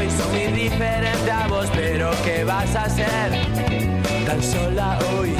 [0.00, 3.32] Soy, soy muy diferente a vos, pero ¿qué vas a hacer?
[4.26, 5.34] Tan sola hoy.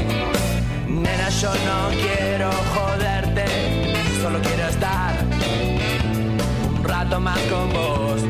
[0.86, 3.44] Nena, yo no quiero joderte,
[4.20, 5.14] solo quiero estar
[6.68, 8.20] un rato más con vos.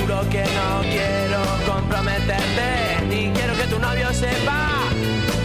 [0.00, 4.68] Juro que no quiero comprometerte, ni quiero que tu novio sepa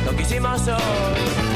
[0.06, 1.51] lo que hicimos hoy.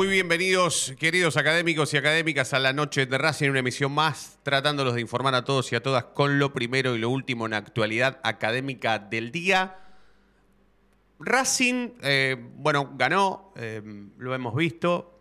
[0.00, 4.94] Muy bienvenidos, queridos académicos y académicas, a la noche de Racing, una emisión más, tratándolos
[4.94, 7.58] de informar a todos y a todas con lo primero y lo último en la
[7.58, 9.76] actualidad académica del día.
[11.18, 13.82] Racing, eh, bueno, ganó, eh,
[14.16, 15.20] lo hemos visto,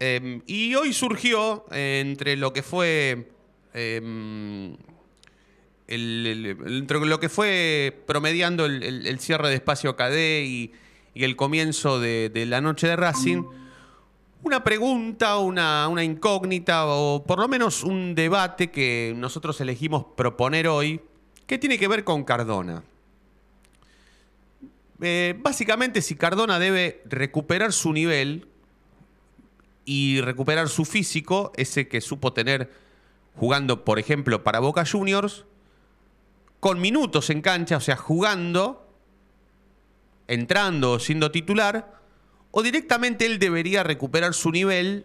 [0.00, 3.28] eh, y hoy surgió entre lo que fue
[3.72, 4.76] el-
[5.86, 10.72] entre lo que fue promediando el, cierre de espacio KD y,
[11.14, 13.44] el comienzo de la noche de Racing,
[14.46, 20.68] una pregunta, una, una incógnita o por lo menos un debate que nosotros elegimos proponer
[20.68, 21.00] hoy,
[21.46, 22.84] que tiene que ver con Cardona.
[25.00, 28.46] Eh, básicamente, si Cardona debe recuperar su nivel
[29.84, 32.70] y recuperar su físico, ese que supo tener
[33.34, 35.44] jugando, por ejemplo, para Boca Juniors,
[36.60, 38.88] con minutos en cancha, o sea, jugando,
[40.28, 41.96] entrando o siendo titular,
[42.50, 45.04] o directamente él debería recuperar su nivel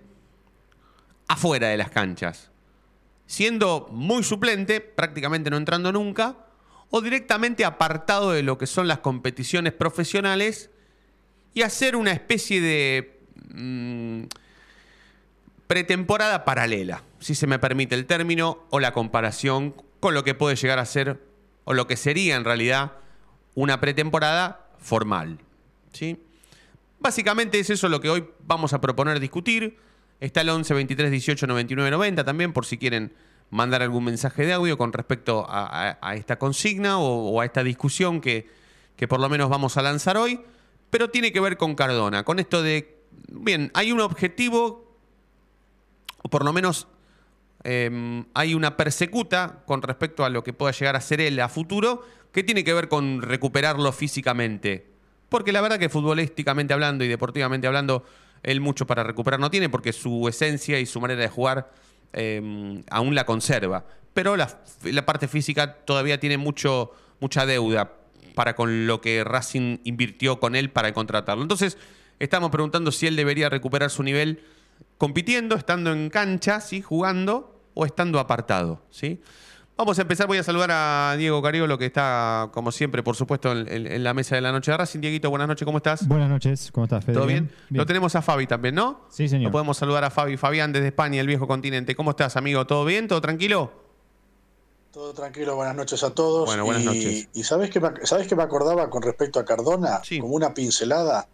[1.27, 2.49] afuera de las canchas,
[3.25, 6.37] siendo muy suplente, prácticamente no entrando nunca,
[6.89, 10.69] o directamente apartado de lo que son las competiciones profesionales
[11.53, 13.19] y hacer una especie de
[13.53, 14.23] mm,
[15.67, 20.57] pretemporada paralela, si se me permite el término, o la comparación con lo que puede
[20.57, 21.21] llegar a ser,
[21.63, 22.93] o lo que sería en realidad,
[23.55, 25.39] una pretemporada formal.
[25.93, 26.19] ¿sí?
[27.01, 29.77] Básicamente es eso lo que hoy vamos a proponer discutir.
[30.19, 33.13] Está el 11 23 18 99 90 también, por si quieren
[33.49, 38.21] mandar algún mensaje de audio con respecto a, esta consigna o, o a esta discusión
[38.21, 38.47] que,
[38.95, 40.39] que por lo menos vamos a lanzar hoy.
[40.91, 43.01] Pero tiene que ver con Cardona, con esto de
[43.31, 44.95] bien, hay un objetivo,
[46.21, 46.87] o por lo menos
[47.63, 51.49] em, hay una persecuta con respecto a lo que pueda llegar a ser él a
[51.49, 54.91] futuro, que tiene que ver con recuperarlo físicamente.
[55.31, 58.03] Porque la verdad que futbolísticamente hablando y deportivamente hablando,
[58.43, 61.71] él mucho para recuperar no tiene, porque su esencia y su manera de jugar
[62.11, 63.85] em, aún la conserva.
[64.13, 66.91] Pero la, la, parte física todavía tiene mucho,
[67.21, 67.93] mucha deuda
[68.35, 71.43] para con lo que Racing invirtió con él para contratarlo.
[71.43, 71.77] Entonces,
[72.19, 74.43] estamos preguntando si él debería recuperar su nivel
[74.97, 76.81] compitiendo, estando en cancha, ¿sí?
[76.81, 78.81] jugando o estando apartado.
[78.89, 79.21] ¿sí?
[79.81, 83.51] Vamos a empezar, voy a saludar a Diego Cariolo, que está, como siempre, por supuesto,
[83.51, 84.99] en, la mesa de la noche de Racing.
[84.99, 86.07] Dieguito, buenas noches, ¿cómo estás?
[86.07, 87.15] Buenas noches, ¿cómo estás, Fede?
[87.15, 87.49] ¿Todo bien?
[87.71, 89.07] Lo tenemos a Fabi también, ¿no?
[89.09, 89.45] Sí, señor.
[89.45, 90.37] Lo podemos saludar a Fabi.
[90.37, 91.95] Fabián desde España, el viejo continente.
[91.95, 92.67] ¿Cómo estás, amigo?
[92.67, 93.07] ¿Todo bien?
[93.07, 93.71] ¿Todo tranquilo?
[94.91, 96.45] Todo tranquilo, buenas noches a todos.
[96.45, 97.29] Bueno, buenas noches.
[97.33, 100.03] ¿Y sabes que me, sabes que me acordaba con respecto a Cardona?
[100.03, 100.19] Sí.
[100.19, 101.27] Como una pincelada.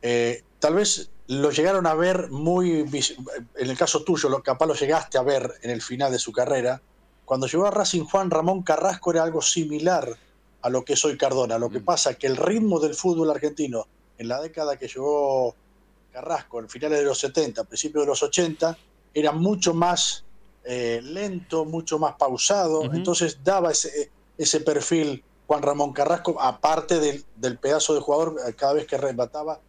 [0.00, 2.80] Eh, tal vez lo llegaron a ver muy.
[2.80, 6.32] En el caso tuyo, lo, capaz lo llegaste a ver en el final de su
[6.32, 6.80] carrera
[7.28, 10.16] cuando llegó a Racing Juan Ramón Carrasco era algo similar
[10.62, 11.58] a lo que es hoy Cardona.
[11.58, 13.86] Lo que pasa es que el ritmo del fútbol argentino
[14.16, 15.54] en la década que llegó
[16.10, 18.78] Carrasco, en finales de los 70, principios de los 80,
[19.12, 20.24] era mucho más
[20.64, 22.80] eh, lento, mucho más pausado.
[22.80, 22.96] Uh -huh.
[22.96, 28.54] Entonces daba ese, ese, perfil Juan Ramón Carrasco, aparte del, del, pedazo de jugador eh,
[28.54, 29.60] cada vez que remataba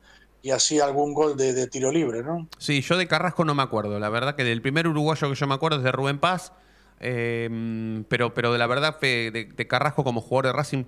[0.42, 2.48] y hacía algún gol de, de, tiro libre, ¿no?
[2.58, 4.00] Sí, yo de Carrasco no me acuerdo.
[4.00, 6.54] La verdad que del primer uruguayo que yo me acuerdo es de Rubén Paz.
[7.00, 10.84] Eh, pero, pero de la verdad, de, de, Carrasco como jugador de Racing,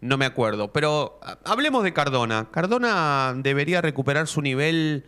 [0.00, 0.72] no me acuerdo.
[0.72, 2.48] Pero hablemos de Cardona.
[2.50, 5.04] ¿Cardona debería recuperar su nivel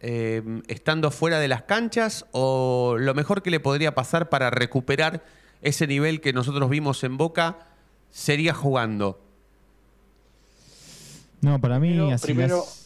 [0.00, 2.26] eh, estando fuera de las canchas?
[2.32, 5.24] ¿O lo mejor que le podría pasar para recuperar
[5.62, 7.58] ese nivel que nosotros vimos en Boca
[8.10, 9.20] sería jugando?
[11.40, 12.78] No, para mí, Primero- así primero- las-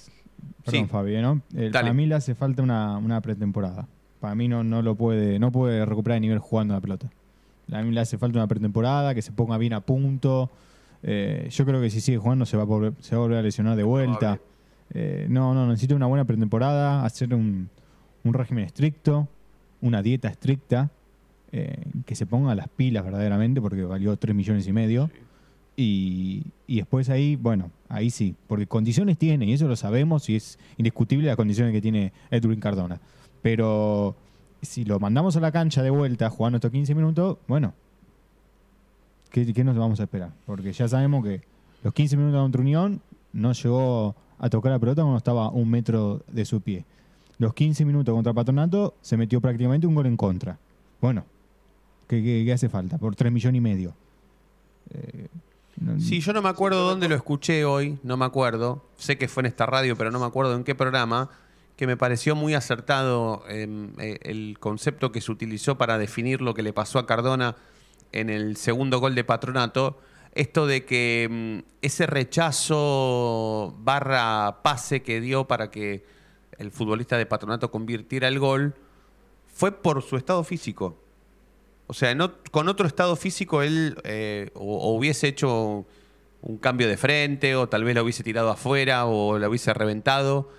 [0.64, 0.90] Perdón, Sí.
[0.90, 1.42] Fabio, ¿no?
[1.50, 1.70] Dale.
[1.70, 3.86] para mí le hace falta una, una pretemporada.
[4.18, 7.08] Para mí no, no lo puede, no puede recuperar el nivel jugando a la pelota.
[7.72, 10.50] A mí le hace falta una pretemporada, que se ponga bien a punto.
[11.02, 13.38] Eh, yo creo que si sigue jugando se va a volver, se va a, volver
[13.38, 14.40] a lesionar de vuelta.
[14.94, 17.68] Eh, no, no, necesita una buena pretemporada, hacer un,
[18.24, 19.28] un régimen estricto,
[19.80, 20.90] una dieta estricta,
[21.52, 25.10] eh, que se ponga las pilas verdaderamente, porque valió 3 millones y medio.
[25.76, 30.36] Y, y después ahí, bueno, ahí sí, porque condiciones tiene, y eso lo sabemos, y
[30.36, 33.00] es indiscutible las condiciones que tiene Edwin Cardona.
[33.42, 34.16] Pero
[34.62, 37.74] si lo mandamos a la cancha de vuelta jugando estos 15 minutos, bueno,
[39.30, 40.32] ¿qué, nos vamos a esperar?
[40.46, 41.42] Porque ya sabemos que
[41.82, 43.00] los 15 minutos contra Unión
[43.32, 46.84] no llegó a tocar la pelota cuando estaba un metro de su pie.
[47.38, 50.58] Los 15 minutos contra Patronato se metió prácticamente un gol en contra.
[51.00, 51.24] Bueno,
[52.08, 52.98] ¿qué, hace falta?
[52.98, 53.94] Por 3 millones y medio.
[54.90, 55.28] Eh,
[55.98, 58.82] Sí, yo no me acuerdo dónde lo escuché hoy, no me acuerdo.
[58.96, 61.30] Sé que fue en esta radio, pero no me acuerdo en qué programa,
[61.76, 66.54] que me pareció muy acertado em, eh, el concepto que se utilizó para definir lo
[66.54, 67.56] que le pasó a Cardona
[68.12, 69.98] en el segundo gol de Patronato.
[70.34, 76.04] Esto de que em, ese rechazo barra pase que dio para que
[76.58, 78.74] el futbolista de Patronato convirtiera el gol
[79.52, 80.96] fue por su estado físico.
[81.86, 85.84] O sea, no- con otro estado físico él eh, hubiese hecho
[86.42, 90.50] un cambio de frente, o tal vez lo hubiese tirado afuera, o lo hubiese reventado.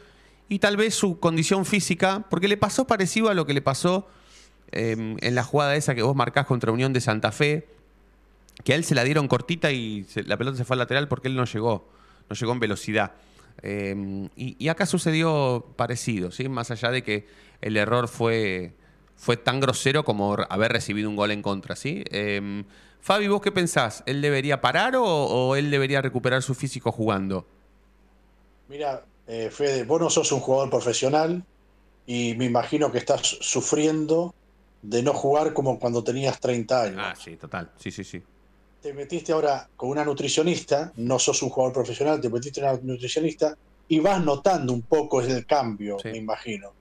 [0.49, 4.07] Y tal vez su condición física, porque le pasó parecido a lo que le pasó
[4.71, 7.67] eh, en la jugada esa que vos marcás contra Unión de Santa Fe,
[8.63, 11.27] que a él se la dieron cortita y la pelota se fue al lateral porque
[11.27, 11.89] él no llegó,
[12.29, 13.11] no llegó en velocidad.
[13.61, 16.47] Eh, y, acá sucedió parecido, ¿sí?
[16.47, 17.27] más allá de que
[17.61, 18.73] el error fue,
[19.15, 21.75] fue tan grosero como haber recibido un gol en contra.
[21.75, 22.03] ¿sí?
[22.11, 22.63] Eh,
[23.01, 24.03] Fabi, ¿vos qué pensás?
[24.05, 27.47] ¿Él debería parar o él debería recuperar su físico jugando?
[28.67, 31.43] Mira, eh, Fede, vos no sos un jugador profesional
[32.05, 34.33] y me imagino que estás sufriendo
[34.81, 37.01] de no jugar como cuando tenías 30 años.
[37.03, 37.71] Ah, sí, total.
[37.77, 38.23] Sí, sí, sí.
[38.81, 42.79] Te metiste ahora con una nutricionista, no sos un jugador profesional, te metiste con una
[42.81, 43.57] nutricionista
[43.89, 46.09] y vas notando un poco el cambio, Sí.
[46.09, 46.71] me imagino.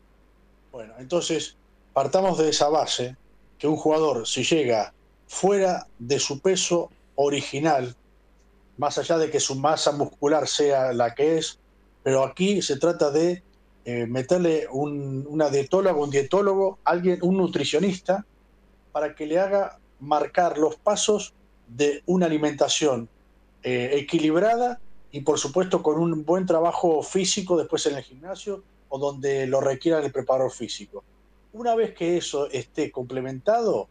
[0.70, 1.56] Bueno, entonces
[1.92, 3.16] partamos de esa base
[3.58, 4.92] que un jugador si llega
[5.26, 7.96] fuera de su peso original,
[8.76, 11.58] más allá de que su masa muscular sea la que es,
[12.06, 13.42] pero aquí se trata de
[13.84, 18.24] eh, meterle un, una dietóloga, un dietólogo, alguien, un nutricionista,
[18.92, 21.34] para que le haga marcar los pasos
[21.66, 23.08] de una alimentación
[23.64, 24.78] eh, equilibrada
[25.10, 29.60] y por supuesto con un buen trabajo físico después en el gimnasio o donde lo
[29.60, 31.02] requiera el preparador físico.
[31.54, 33.88] Una vez que eso esté complementado,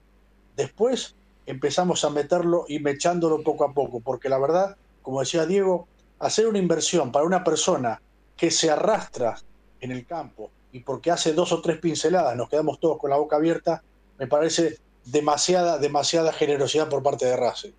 [0.55, 5.89] después empezamos a meterlo y mechándolo poco a poco, porque la verdad, como decía Diego,
[6.19, 8.01] hacer una inversión para una persona
[8.37, 9.37] que se arrastra
[9.79, 13.17] en el campo y porque hace dos o tres pinceladas nos quedamos todos con la
[13.17, 13.81] boca abierta,
[14.19, 17.71] me parece demasiada, demasiada generosidad por parte de Racing.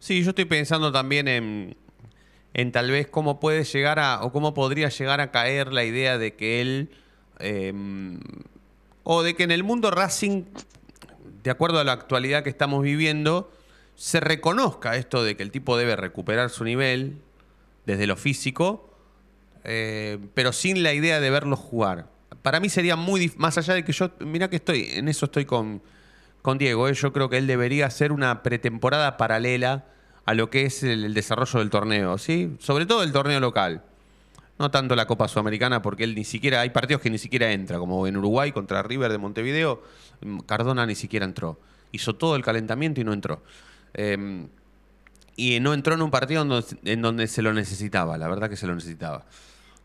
[0.00, 1.76] Sí, yo estoy pensando también en,
[2.54, 6.18] en tal vez cómo puede llegar a, o cómo podría llegar a caer la idea
[6.18, 6.90] de que él,
[7.38, 8.20] em,
[9.04, 10.44] o de que en el mundo Racing,
[11.42, 13.50] de acuerdo a la actualidad que estamos viviendo,
[13.94, 17.18] se reconozca esto de que el tipo debe recuperar su nivel
[17.86, 18.87] desde lo físico,
[19.64, 22.06] eh, pero sin la idea de verlo jugar.
[22.42, 25.44] Para mí sería muy más allá de que yo, mira que estoy, en eso estoy
[25.44, 25.82] con,
[26.42, 29.84] con Diego, eh, yo creo que él debería hacer una pretemporada paralela
[30.24, 32.54] a lo que es el, desarrollo del torneo, ¿sí?
[32.58, 33.82] Sobre todo el torneo local.
[34.58, 37.78] No tanto la Copa Sudamericana, porque él ni siquiera, hay partidos que ni siquiera entra,
[37.78, 39.82] como en Uruguay contra River de Montevideo,
[40.46, 41.58] Cardona ni siquiera entró.
[41.92, 43.40] Hizo todo el calentamiento y no entró.
[43.94, 44.48] Em,
[45.38, 48.66] y no entró en un partido en donde, se lo necesitaba, la verdad que se
[48.66, 49.24] lo necesitaba.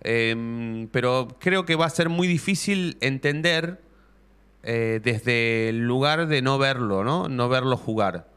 [0.02, 3.80] Em, pero creo que va a ser muy difícil entender
[4.64, 7.30] eh, desde el lugar de no verlo, ¿no?
[7.30, 8.28] No verlo jugar.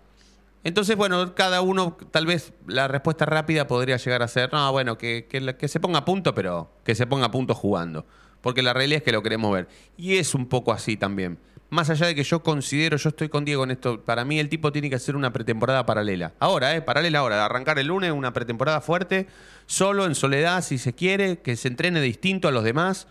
[0.62, 4.98] Entonces, bueno, cada uno, tal vez la respuesta rápida podría llegar a ser, no, bueno,
[4.98, 8.04] que, que, se ponga a punto, pero que se ponga a punto jugando.
[8.42, 9.68] Porque la realidad es que lo queremos ver.
[9.96, 11.38] Y es un poco así también.
[11.68, 14.48] Más allá de que yo considero, yo estoy con Diego en esto, para mí el
[14.48, 16.32] tipo tiene que hacer una pretemporada paralela.
[16.38, 16.82] Ahora, ¿eh?
[16.82, 19.26] Paralela ahora, arrancar el lunes, una pretemporada fuerte,
[19.66, 23.08] solo, en soledad, si se quiere, que se entrene distinto a los demás.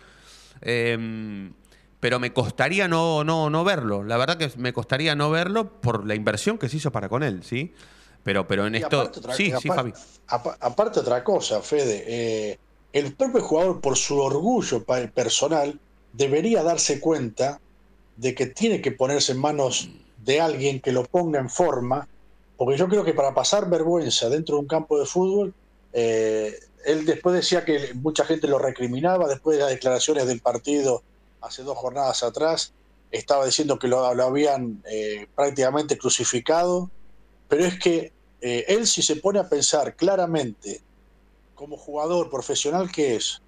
[0.62, 1.50] Eh,
[2.00, 4.04] pero me costaría no, no, no verlo.
[4.04, 7.22] La verdad que me costaría no verlo por la inversión que se hizo para con
[7.22, 7.74] él, ¿sí?
[8.22, 9.10] Pero, pero en esto.
[9.36, 9.92] sí, sí, Fabi.
[10.28, 12.04] Aparte, otra cosa, Fede.
[12.06, 12.58] Eh,
[12.92, 15.78] el propio jugador, por su orgullo personal,
[16.12, 17.60] debería darse cuenta
[18.16, 19.90] de que tiene que ponerse en manos
[20.24, 22.08] de alguien que lo ponga en forma,
[22.56, 25.54] porque yo creo que para pasar vergüenza dentro de un campo de fútbol,
[25.92, 31.02] eh, él después decía que mucha gente lo recriminaba, después de las declaraciones del partido
[31.40, 32.72] hace dos jornadas atrás,
[33.10, 36.90] estaba diciendo que lo, habían eh, prácticamente crucificado,
[37.48, 40.80] pero es que eh, él si se pone a pensar claramente
[41.54, 43.40] como jugador profesional que es,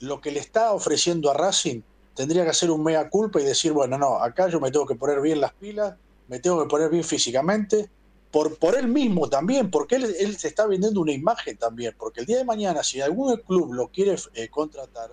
[0.00, 1.82] lo que le está ofreciendo a Racing,
[2.20, 4.94] tendría que hacer un mea culpa y decir, bueno, no, acá yo me tengo que
[4.94, 5.94] poner bien las pilas,
[6.28, 7.88] me tengo que poner bien físicamente,
[8.30, 12.20] por, por él mismo también, porque él, él se está vendiendo una imagen también, porque
[12.20, 15.12] el día de mañana, si algún club lo quiere eh, contratar,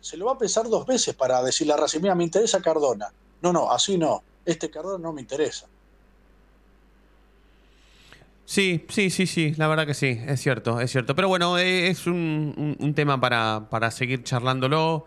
[0.00, 3.12] se lo va a pensar dos veces para decirle a Racing, mira, me interesa Cardona.
[3.40, 4.24] No, no, así no.
[4.44, 5.68] Este Cardona no me interesa.
[8.44, 11.14] Sí, sí, sí, sí, la verdad que sí, es cierto, es cierto.
[11.14, 15.06] Pero bueno, eh, es un, tema para, para, seguir charlándolo,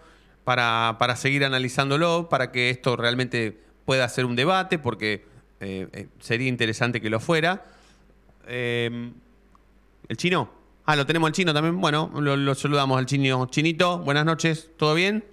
[0.49, 5.23] para, para, seguir analizándolo, para que esto realmente pueda ser un debate, porque
[5.59, 7.67] eh, eh, sería interesante que lo fuera.
[8.47, 9.13] ¿El
[10.15, 10.49] chino?
[10.85, 11.79] Ah, lo tenemos al chino también.
[11.79, 13.45] Bueno, lo, saludamos al chino.
[13.45, 15.23] Chinito, buenas noches, ¿todo bien?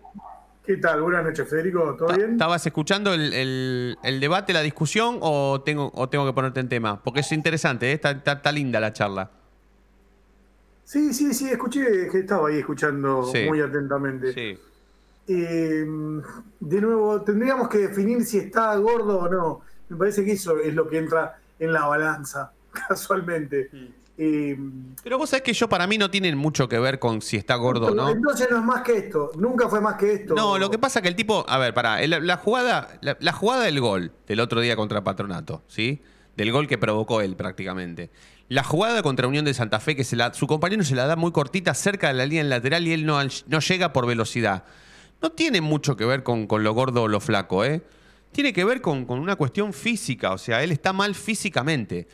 [0.66, 1.00] ¿Qué tal?
[1.00, 2.32] Buenas noches, Federico, ¿todo bien?
[2.32, 7.02] ¿Estabas escuchando el, debate, la discusión o tengo, o tengo que ponerte en tema?
[7.02, 7.94] Porque es interesante, ¿eh?
[7.94, 9.30] está, linda la charla.
[10.84, 14.34] Sí, sí, sí, escuché que estaba ahí escuchando muy atentamente.
[14.34, 14.58] Sí.
[15.28, 15.84] Eh,
[16.60, 19.60] de nuevo, tendríamos que definir si está gordo o no.
[19.88, 22.52] Me parece que eso es lo que entra en la balanza,
[22.88, 23.70] casualmente.
[24.16, 27.54] Pero vos sabés que yo para mí no tienen mucho que ver con si está
[27.56, 28.08] gordo o no.
[28.08, 30.34] Entonces no es más que esto, nunca fue más que esto.
[30.34, 33.64] No, lo que pasa es que el tipo, a ver, pará, la, jugada, la, jugada
[33.64, 36.02] del gol del otro día contra Patronato, ¿sí?
[36.34, 38.10] Del gol que provocó él prácticamente.
[38.48, 41.16] La jugada contra Unión de Santa Fe, que se la, su compañero se la da
[41.16, 44.64] muy cortita cerca de la línea lateral y él no, no llega por velocidad.
[45.22, 47.82] No tiene mucho que ver con, con lo gordo o lo flaco, ¿eh?
[48.32, 52.06] Tiene que ver con, con una cuestión física, o sea, él está mal físicamente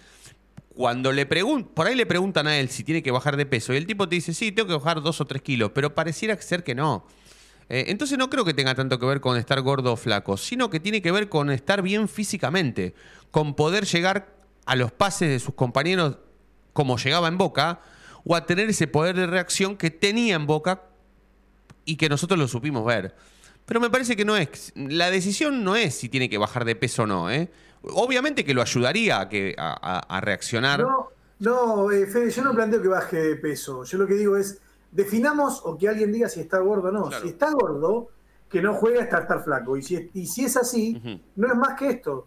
[0.75, 3.73] cuando le preguntan, por ahí le preguntan a él si tiene que bajar de peso
[3.73, 6.41] y el tipo te dice, sí, tengo que bajar dos o tres kilos, pero pareciera
[6.41, 7.07] ser que no.
[7.69, 10.71] Eh, entonces no creo que tenga tanto que ver con estar gordo o flaco, sino
[10.71, 12.95] que tiene que ver con estar bien físicamente,
[13.31, 14.35] con poder llegar
[14.67, 16.19] a los pases de sus compañeros
[16.73, 17.81] como llegaba en Boca,
[18.25, 20.83] o a tener ese poder de reacción que tenía en Boca
[21.85, 23.15] y que nosotros lo supimos ver.
[23.67, 24.73] Pero me parece que no es.
[24.75, 27.51] La decisión no es si tiene que bajar de peso o no, ¿eh?
[27.83, 30.81] Obviamente que lo ayudaría a, que, a, reaccionar.
[30.81, 31.09] No,
[31.41, 33.85] no eh, Fede, yo no planteo que baje de peso.
[33.85, 34.61] Yo lo que digo es,
[34.91, 37.11] definamos o que alguien diga si está gordo o no.
[37.21, 38.11] Si está gordo,
[38.49, 39.77] que no juega hasta estar flaco.
[39.77, 41.01] Y si, y si es así,
[41.35, 42.27] no es más que esto.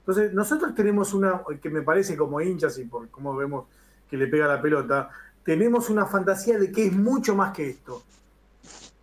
[0.00, 3.66] Entonces, nosotros tenemos una, que me parece como hinchas y por cómo vemos
[4.08, 5.10] que le pega la pelota,
[5.42, 8.02] tenemos una fantasía de que es mucho más que esto.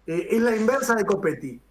[0.07, 1.61] Eh, es la inversa de Copetti.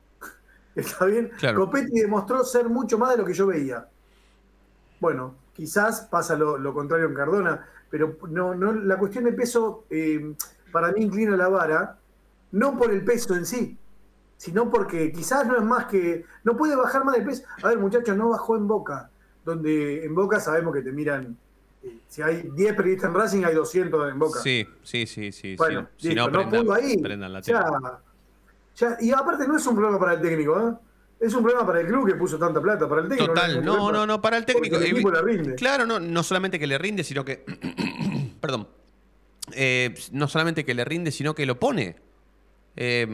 [0.74, 1.30] ¿Está bien?
[1.54, 3.86] Copetti demostró ser mucho más de lo que yo veía.
[5.00, 10.34] Bueno, quizás pasa lo, contrario en Cardona, pero no, no, la cuestión de peso eh,
[10.70, 11.98] para mí inclina la vara
[12.52, 13.78] no por el peso en sí,
[14.36, 17.44] sino porque quizás no es más que, no puede bajar más de peso.
[17.62, 19.10] A ver, muchachos, no bajó en Boca,
[19.44, 21.36] donde en Boca sabemos que te miran,
[22.08, 24.40] si hay 10 periodistas en Racing, hay 200 en Boca.
[24.40, 25.56] Sí, sí, sí, sí.
[25.56, 26.96] Bueno, si no, no, pudo ahí.
[26.96, 27.40] la
[28.74, 30.74] ya, y aparte no es un problema para el técnico, ¿eh?
[31.20, 33.32] Es un problema para el club que puso tanta plata, para el técnico.
[33.32, 34.76] Total, no, no, no, para el técnico.
[34.76, 35.54] El equipo le rinde.
[35.54, 37.44] Claro, no, no solamente que le rinde, sino que.
[38.40, 38.66] perdón.
[39.52, 41.96] Eh, no solamente que le rinde, sino que lo pone.
[42.74, 43.06] Eh,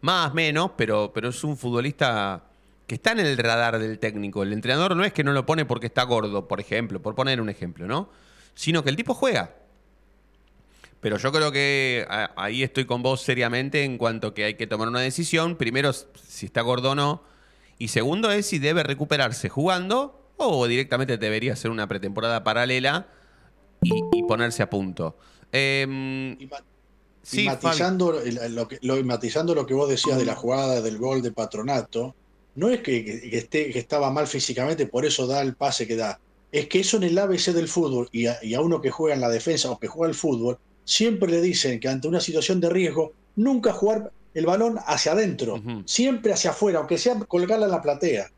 [0.00, 2.49] más, menos, pero, pero es un futbolista
[2.90, 4.42] que está en el radar del técnico.
[4.42, 7.40] El entrenador no es que no lo pone porque está gordo, por ejemplo, por poner
[7.40, 8.10] un ejemplo, ¿no?
[8.56, 9.54] Sino que el tipo juega.
[10.98, 12.04] Pero yo creo que
[12.34, 15.54] ahí estoy con vos seriamente en cuanto que hay que tomar una decisión.
[15.54, 17.22] Primero, si está gordo o no.
[17.78, 23.06] Y segundo es si debe recuperarse jugando o directamente debería hacer una pretemporada paralela
[23.82, 25.16] y, ponerse a punto.
[25.52, 26.48] Eh,
[27.22, 28.12] Sí, matizando,
[28.48, 32.14] lo que, lo, matizando lo que vos decías de la jugada del gol de Patronato,
[32.54, 36.20] no es que, esté, que estaba mal físicamente, por eso da el pase que da.
[36.52, 39.28] Es que eso en el ABC del fútbol y a, uno que juega en la
[39.28, 43.12] defensa o que juega el fútbol, siempre le dicen que ante una situación de riesgo,
[43.36, 48.30] nunca jugar el balón hacia adentro, siempre hacia afuera, aunque sea colgarla en la platea.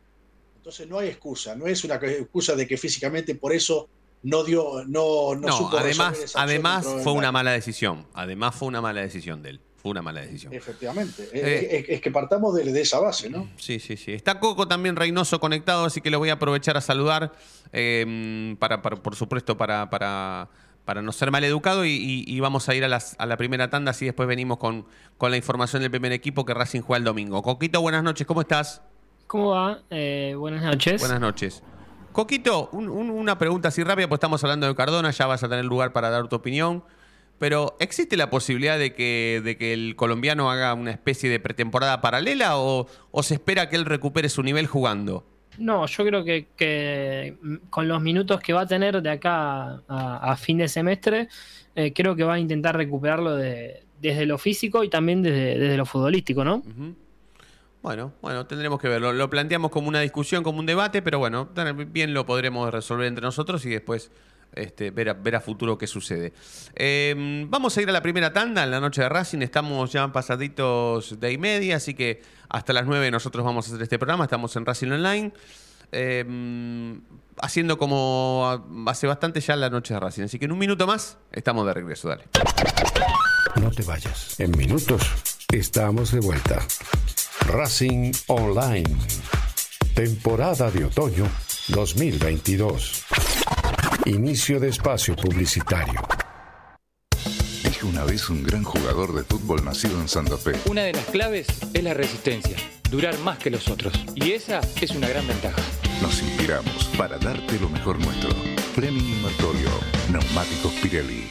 [0.56, 3.88] Entonces no hay excusa, no es una excusa de que físicamente por eso
[4.22, 8.06] no dio, no, no, no además, además fue una mala decisión.
[8.14, 9.60] Además fue una mala decisión de él.
[9.82, 10.52] Fue una mala decisión.
[10.52, 11.28] Efectivamente.
[11.32, 13.48] Eh, es, que partamos de, esa base, ¿no?
[13.56, 14.12] Sí, sí, sí.
[14.12, 17.32] Está Coco también Reynoso conectado, así que le voy a aprovechar a saludar,
[17.72, 20.48] em, para, por supuesto, para, para,
[20.84, 24.28] para no ser mal educado y, vamos a ir a, la primera tanda, así después
[24.28, 24.86] venimos con,
[25.18, 27.42] con la información del primer equipo que Racing juega el domingo.
[27.42, 28.82] Coquito, buenas noches, ¿cómo estás?
[29.26, 29.80] ¿Cómo va?
[29.90, 31.00] Eh, buenas noches.
[31.00, 31.62] Buenas noches.
[32.12, 35.92] Coquito, una pregunta así rápida, pues estamos hablando de Cardona, ya vas a tener lugar
[35.92, 36.84] para dar tu opinión.
[37.42, 42.00] Pero, ¿existe la posibilidad de que, de que el colombiano haga una especie de pretemporada
[42.00, 42.86] paralela o,
[43.20, 45.26] se espera que él recupere su nivel jugando?
[45.58, 47.36] No, yo creo que,
[47.68, 51.26] con los minutos que va a tener de acá a, fin de semestre,
[51.74, 56.44] eh, creo que va a intentar recuperarlo desde lo físico y también desde, lo futbolístico,
[56.44, 56.62] ¿no?
[57.82, 59.12] Bueno, bueno, tendremos que verlo.
[59.12, 61.48] Lo planteamos como una discusión, como un debate, pero bueno,
[61.88, 64.12] bien lo podremos resolver entre nosotros y después
[64.54, 66.32] este, ver, a, futuro qué sucede.
[66.74, 69.40] Em, vamos a ir a la primera tanda en la noche de Racing.
[69.40, 73.82] Estamos ya pasaditos de y media, así que hasta las nueve nosotros vamos a hacer
[73.82, 74.24] este programa.
[74.24, 75.32] Estamos en Racing Online.
[75.94, 77.02] Em,
[77.40, 80.22] haciendo como hace bastante ya la noche de Racing.
[80.24, 82.08] Así que en un minuto más estamos de regreso.
[82.08, 82.24] Dale.
[83.60, 84.40] No te vayas.
[84.40, 85.02] En minutos
[85.50, 86.66] estamos de vuelta.
[87.46, 88.96] Racing Online.
[89.94, 91.28] Temporada de otoño
[91.68, 93.04] 2022.
[94.06, 96.00] Inicio de espacio publicitario.
[97.62, 100.54] Dije una vez un gran jugador de fútbol nacido en Santa Fe.
[100.68, 102.56] Una de las claves es la resistencia,
[102.90, 103.92] durar más que los otros.
[104.16, 105.62] Y esa es una gran ventaja.
[106.00, 108.30] Nos inspiramos para darte lo mejor nuestro.
[108.76, 109.70] Y Martorio,
[110.10, 111.30] Neumáticos Pirelli.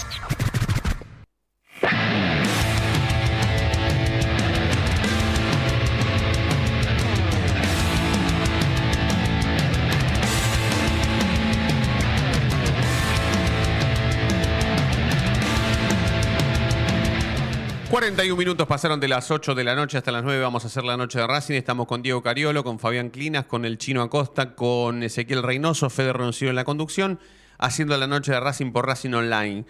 [17.91, 20.41] 41 minutos pasaron de las 8 de la noche hasta las 9.
[20.41, 21.55] Vamos a hacer la noche de Racing.
[21.55, 26.13] Estamos con Diego Cariolo, con Fabián Clinas, con el Chino Acosta, con Ezequiel Reynoso, Fede
[26.13, 27.19] Roncillo en la conducción,
[27.57, 29.65] haciendo la noche de Racing por Racing Online.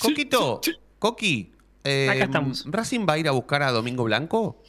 [0.00, 0.62] Coquito,
[0.98, 1.52] Coqui,
[1.84, 2.64] eh, Acá estamos.
[2.66, 4.62] ¿Racing va a ir a buscar a Domingo Blanco?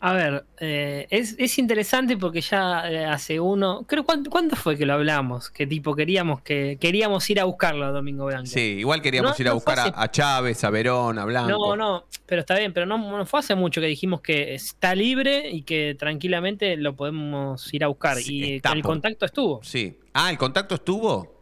[0.00, 4.76] A ver, eh, es, es interesante porque ya eh, hace uno, creo, ¿cuánto, cuándo fue
[4.78, 5.50] que lo hablamos?
[5.50, 8.46] Que tipo queríamos que queríamos ir a buscarlo a Domingo Blanco.
[8.46, 11.24] Sí, igual queríamos No, ir a no buscar a, hace- a Chávez, a Verón, a
[11.24, 11.48] Blanco.
[11.50, 14.94] No, no, pero está bien, pero no, no fue hace mucho que dijimos que está
[14.94, 18.18] libre y que tranquilamente lo podemos ir a buscar.
[18.18, 19.60] Sí, y el contacto estuvo.
[19.64, 19.98] Sí.
[20.12, 21.34] Ah, ¿el contacto estuvo?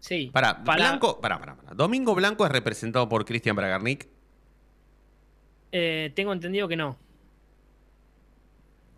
[0.00, 0.28] Sí.
[0.32, 1.74] Para, Para- Blanco, para, para, para.
[1.74, 4.08] Domingo Blanco es representado por Cristian Bragarnik.
[5.70, 6.96] Eh, tengo entendido que no.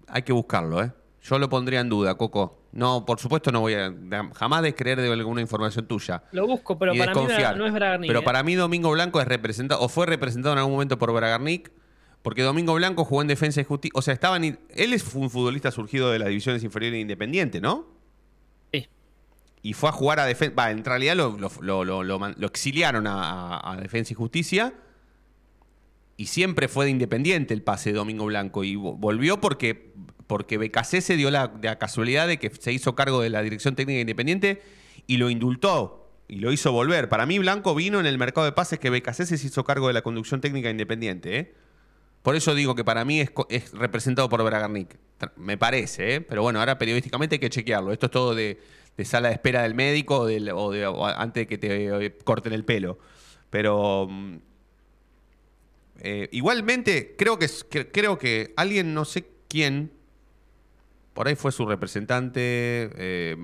[0.09, 0.93] Hay que buscarlo, ¿eh?
[1.23, 2.61] Yo lo pondría en duda, Coco.
[2.73, 3.95] No, por supuesto no voy a
[4.35, 6.25] jamás descreer de alguna información tuya.
[6.33, 7.21] Lo busco, pero para mí
[7.57, 8.09] no es Bragarnik.
[8.09, 8.23] Pero eh.
[8.23, 11.71] para mí Domingo Blanco es representado, o fue representado en algún momento por Bragarnik,
[12.23, 13.93] porque Domingo Blanco jugó en Defensa y Justicia.
[13.99, 14.59] O sea, estaban, él
[14.93, 17.87] es un futbolista surgido de las divisiones inferiores de Independiente, ¿no?
[18.73, 18.89] Sí.
[19.63, 20.55] Y fue a jugar a Defensa.
[20.59, 24.75] Va, en realidad lo, lo- exiliaron a, a- a Defensa y Justicia.
[26.17, 28.63] Y siempre fue de Independiente el pase de Domingo Blanco.
[28.65, 29.93] Y vo- volvió porque,
[30.27, 33.97] porque BKC se dio la, casualidad de que se hizo cargo de la dirección técnica
[33.97, 34.63] de Independiente
[35.07, 36.01] y lo indultó.
[36.27, 37.11] Y lo hizo volver.
[37.11, 39.93] Para mí, Blanco vino en el mercado de pases que BKC se hizo cargo de
[39.93, 41.39] la conducción técnica de Independiente.
[41.39, 41.55] ¿eh?
[42.23, 44.97] Por eso digo que para mí es, representado por Bragarnik.
[45.37, 46.21] Me parece, ¿eh?
[46.23, 47.93] pero bueno, ahora periodísticamente hay que chequearlo.
[47.93, 48.59] Esto es todo de,
[49.05, 52.99] sala de espera del médico o, de- antes de que te eh, corten el pelo.
[53.51, 54.37] Pero mm,
[56.31, 59.93] igualmente, creo que, que- creo que alguien, no sé quién,
[61.15, 62.91] por ahí fue su representante.
[62.97, 63.37] eh,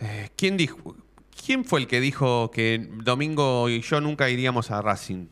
[0.00, 0.96] eh, ¿Quién dijo?
[1.44, 5.26] ¿Quién fue el que dijo que Domingo y yo nunca iríamos a Racing?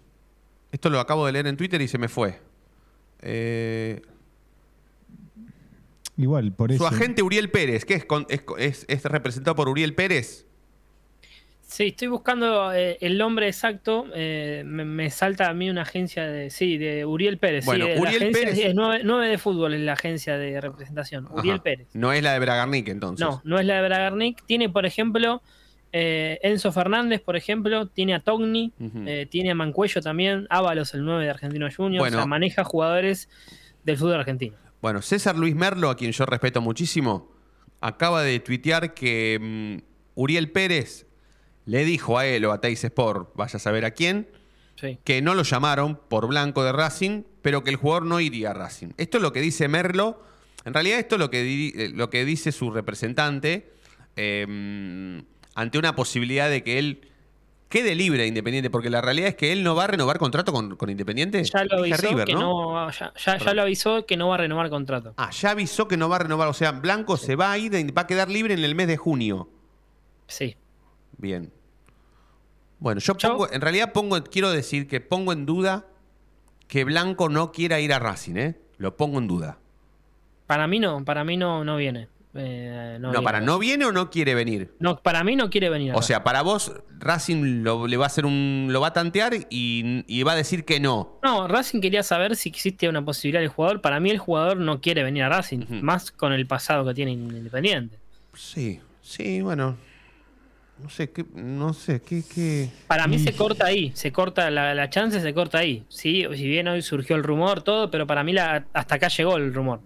[0.71, 2.41] Esto lo acabo de leer en Twitter y se me fue.
[3.21, 4.03] Eh,
[6.17, 9.95] Igual, por su agente Uriel Pérez, ¿qué es, con- es, es- es representado por Uriel
[9.95, 10.47] Pérez?
[11.73, 14.05] Sí, estoy buscando eh, el nombre exacto.
[14.15, 16.51] eh, me, me salta a mí una agencia de.
[16.51, 17.65] Sí, de Uriel Pérez.
[17.65, 20.37] sí, Bueno, de la Uriel agencia- Pérez- sí, es 9, de fútbol es la agencia
[20.37, 21.29] de representación.
[21.31, 21.61] Uriel.
[21.61, 21.89] Pérez.
[21.95, 23.27] No es la de Bragarnik, entonces.
[23.27, 24.45] No, no es la de Bragarnik.
[24.45, 25.43] Tiene, por ejemplo,
[25.93, 27.87] eh, Enzo Fernández, por ejemplo.
[27.87, 28.73] Tiene a Togni.
[29.07, 30.47] Eh, tiene a Mancuello también.
[30.51, 32.01] Ábalos, el 9 de Argentino Juniors.
[32.03, 32.19] Bueno.
[32.19, 33.31] O sea, maneja jugadores
[33.85, 34.57] del fútbol argentino.
[34.83, 37.31] Bueno, César Luis Merlo, a quien yo respeto muchísimo,
[37.81, 41.07] acaba de tuitear que mm, Uriel Pérez
[41.67, 44.29] le dijo a él o a Teis Sport, vaya a saber a quién,
[44.75, 44.99] Sí.
[45.05, 48.55] que no lo llamaron por blanco de Racing, pero que el jugador no iría a
[48.55, 48.89] Racing.
[48.97, 50.23] Esto es lo que dice Merlo.
[50.65, 53.71] En realidad, esto es lo que, eh, lo que dice su representante
[54.17, 55.23] eh,
[55.55, 57.09] ante una posibilidad de que él
[57.69, 60.53] quede libre de Independiente, porque la realidad es que él no va a renovar contrato
[60.53, 61.43] con, con Independiente.
[61.45, 64.39] Ya lo avisó River, que no, ya, ya- ya lo avisó que no va a
[64.39, 65.15] renovar contrato.
[65.17, 66.49] Ah, ya avisó que no va a renovar.
[66.49, 68.97] O sea, Blanco se va a ir, va a quedar libre en el mes de
[68.99, 69.49] junio.
[70.27, 70.57] Sí.
[71.23, 71.53] Bien.
[72.81, 75.87] Bueno, yo pongo, en realidad pongo, quiero decir que pongo en duda
[76.67, 78.57] que Blanco no quiera ir a Racing, ¿eh?
[78.79, 79.59] Lo pongo en duda.
[80.49, 82.09] Para mí no, para mí no, no viene.
[82.35, 83.25] Eh, No, viene.
[83.25, 84.75] para, ¿no viene o no quiere venir?
[84.81, 85.93] No, para mí no quiere venir.
[85.95, 88.69] O sea, para vos, Racing lo, le va a hacer un.
[88.71, 91.21] lo va a tantear y, y va a decir que no.
[91.23, 93.81] No, Racing quería saber si existe una posibilidad del jugador.
[93.81, 97.13] Para mí el jugador no quiere venir a Racing, más con el pasado que tiene
[97.13, 97.97] Independiente.
[98.35, 99.77] Sí, sí, bueno.
[100.83, 102.69] No sé, ¿qué, no sé, ¿qué, qué?
[102.87, 105.85] Para mí se corta ahí, se corta la, la chance, se corta ahí.
[105.89, 109.37] Sí, si bien hoy surgió el rumor, todo, pero para mí la, hasta acá llegó
[109.37, 109.81] el rumor.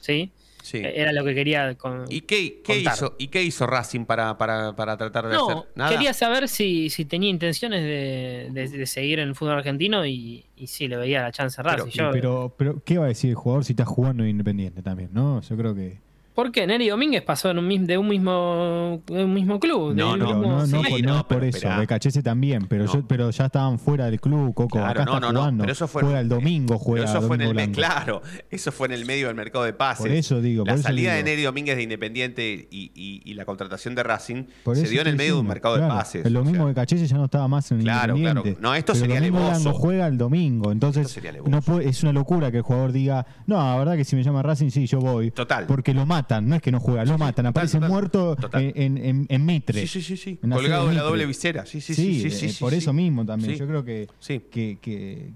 [0.00, 0.30] ¿Sí?
[0.62, 0.78] Sí.
[0.82, 2.94] Era lo que quería con, ¿Y qué, qué contar.
[2.94, 5.62] hizo, ¿Y qué hizo Racing para, para, para tratar de No, hacer?
[5.74, 5.90] Nada.
[5.90, 10.46] quería saber si, si tenía intenciones de, de- de seguir en el fútbol argentino y,
[10.56, 11.90] y si le veía la chance a Racing.
[11.90, 15.10] Yo- Pero, pero, ¿qué va a decir el jugador si está jugando en Independiente también?
[15.12, 15.42] ¿No?
[15.42, 15.98] Yo creo que.
[16.34, 16.66] ¿Por qué?
[16.66, 19.94] Neri Domínguez pasó en un, mis- de un mismo, de un mismo club.
[19.94, 21.68] No, no, mismo- no, no, sí, por, no por pero eso.
[21.78, 22.92] Becachese también, pero, No.
[22.92, 24.78] yo- pero ya estaban fuera del club, Coco.
[24.78, 25.62] Claro, Acá no, está no, no, jugando.
[25.62, 27.94] pero eso fue juega el domingo, juega Pero eso fue en el Domingo me- Blanco.
[27.94, 30.06] claro, eso fue en el medio del mercado de pases.
[30.06, 31.22] Por eso digo, la por eso salida de.
[31.22, 35.06] Neri Domínguez de Independiente y, y- y la contratación de Racing Por se dio en
[35.06, 36.26] el medio de un mercado claro, de pases.
[36.26, 38.58] El o domingo sea, de Cachese ya no estaba más en Claro, Independiente.
[38.60, 38.68] claro.
[38.70, 39.30] No, esto pero sería.
[39.30, 41.16] Blanco juega el domingo, entonces
[41.46, 44.42] no es una locura que el jugador diga, no, la verdad que si me llama
[44.42, 45.30] Racing, sí, yo voy.
[45.30, 45.66] Total.
[45.66, 48.72] Porque lo matan, no es que no juega, lo matan, aparece total, muerto total.
[48.74, 49.80] en, en, en Mitre.
[49.82, 50.38] Sí, sí, sí, sí.
[50.42, 51.66] En la Colgado de la doble visera.
[51.66, 52.20] Sí, sí, sí.
[52.20, 52.78] sí, eh, sí, sí, por sí.
[52.78, 53.52] eso mismo también.
[53.52, 53.58] Sí.
[53.58, 54.40] Yo creo que, Sí.
[54.50, 55.32] que, que-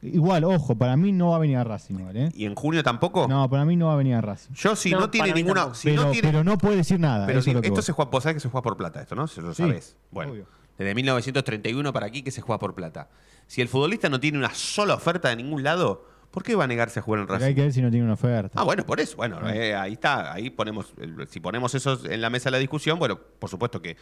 [0.00, 2.28] Igual, ojo, para mí no va a venir a Racing, ¿eh?
[2.32, 3.26] ¿Y en junio tampoco?
[3.28, 4.52] No, para mí no va a venir a Racing.
[4.54, 5.74] Yo si no, No, tiene ninguna...
[5.74, 7.26] Si pero, no tiene, pero no puede decir nada.
[7.26, 9.02] pero eso es lo que esto se juega, vos sabés que se juega por plata
[9.02, 9.26] esto, ¿no?
[9.26, 9.96] Se lo Sí, sabés.
[10.12, 10.46] Bueno, obvio.
[10.78, 13.08] desde 1931 para aquí que se juega por plata.
[13.48, 16.66] Si el futbolista no tiene una sola oferta de ningún lado, ¿por qué va a
[16.66, 17.46] negarse a jugar en Racing?
[17.46, 18.58] hay que ver si no tiene una oferta.
[18.60, 19.16] Ah, bueno, por eso.
[19.16, 20.32] Bueno, eh, ahí está.
[20.32, 20.92] Ahí ponemos.
[21.00, 23.96] el- Si ponemos eso en la mesa de la discusión, bueno, por supuesto que,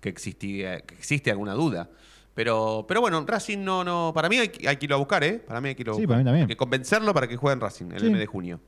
[0.00, 1.88] que, existía- que existe alguna duda.
[2.34, 4.12] Pero, pero bueno, Racing no, no.
[4.14, 5.34] Para mí hay, que- hay que irlo a buscar, ¿eh?
[5.38, 6.08] Para mí hay que irlo a Sí, buscar.
[6.14, 6.42] para mí también.
[6.44, 8.06] Hay que convencerlo para que juegue en Racing en Sí.
[8.06, 8.60] el mes de junio.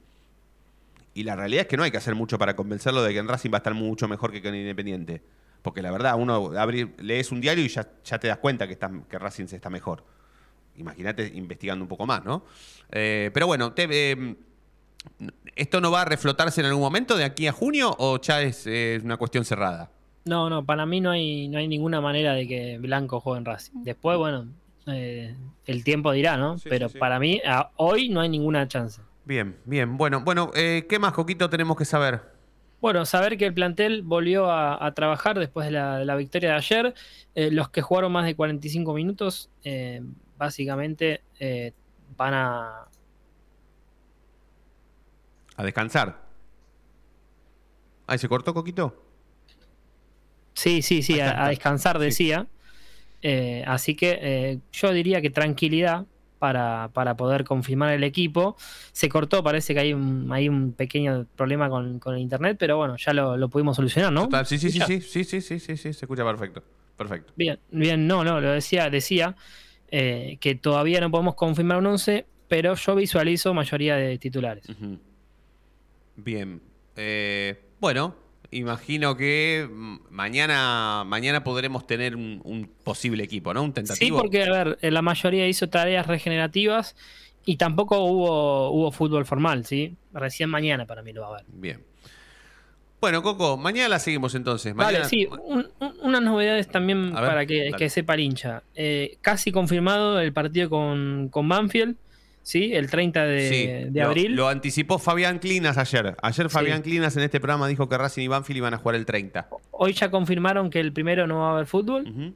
[1.15, 3.29] Y la realidad es que no hay que hacer mucho para convencerlo de que en
[3.29, 5.23] Racing va a estar mucho mejor que en Independiente.
[5.63, 8.75] Porque la verdad, uno abre- lees un diario y ya, ya te das cuenta que,
[8.75, 10.05] está, que Racing se está mejor.
[10.77, 12.45] Imagínate investigando un poco más, ¿no?
[12.91, 14.37] Eh, pero bueno, te- eh,
[15.57, 18.67] ¿esto no va a reflotarse en algún momento de aquí a junio o ya es
[18.67, 19.91] eh, una cuestión cerrada?
[20.25, 23.45] No, no, para mí no hay, no hay ninguna manera de que Blanco juegue en
[23.45, 23.73] Racing.
[23.85, 24.47] Después, bueno,
[24.87, 25.35] eh,
[25.67, 26.57] el tiempo dirá, ¿no?
[26.59, 26.99] Sí, Pero sí, sí.
[26.99, 29.01] para mí, a- hoy no hay ninguna chance.
[29.27, 29.97] Bien, bien.
[29.97, 32.23] Bueno, bueno eh, ¿qué más, Coquito, tenemos que saber?
[32.81, 36.51] Bueno, saber que el plantel volvió a, a trabajar después de la, de la victoria
[36.51, 36.95] de ayer.
[37.35, 39.49] Los que jugaron más de 45 minutos,
[40.45, 41.73] básicamente eh,
[42.17, 42.89] van a.
[45.57, 46.23] A descansar.
[48.07, 49.03] Ahí se cortó, Coquito.
[50.55, 52.05] Sí, sí, sí, a, descansar, Sí.
[52.05, 52.47] decía.
[53.23, 56.05] Eh, así que eh, yo diría que tranquilidad
[56.39, 58.57] para, para poder confirmar el equipo.
[58.93, 62.77] Se cortó, parece que hay un, hay un pequeño problema con, con el internet, pero
[62.77, 64.29] bueno, ya lo, lo pudimos solucionar, ¿no?
[64.45, 66.63] Sí, sí, sí, sí, sí, sí, sí, sí, sí, se escucha perfecto.
[66.97, 67.33] Perfecto.
[67.35, 69.35] Bien, bien, no, no, lo decía, decía
[69.97, 74.67] eh, que todavía no podemos confirmar un 11, pero yo visualizo mayoría de titulares.
[76.17, 76.61] Bien.
[76.97, 78.17] Eh, bueno,
[78.51, 83.63] imagino que mm, mañana, mañana podremos tener un, un posible equipo, ¿no?
[83.63, 84.19] Un Sí, tentativo.
[84.21, 86.97] porque, a ver, eh, la mayoría hizo tareas regenerativas
[87.45, 89.97] y tampoco hubo, hubo fútbol formal, ¿sí?
[90.13, 91.45] Recién mañana para mí lo va a haber.
[91.49, 91.81] Bien.
[93.05, 94.75] Bueno, Coco, mañana la seguimos entonces.
[94.75, 98.63] Vale, Mañana- sí, un- un- unas novedades también ver, para que, sepa el hincha.
[98.75, 101.97] Eh, casi confirmado el partido con, con Banfield,
[102.43, 102.73] ¿sí?
[102.73, 104.35] El 30 de, Sí, abril.
[104.35, 106.17] Lo, anticipó Fabián Clinas ayer.
[106.23, 109.05] Ayer Fabián Clinas en este programa dijo que Racing y Banfield iban a jugar el
[109.05, 109.49] 30.
[109.71, 112.33] Hoy ya confirmaron que el primero no va a haber fútbol.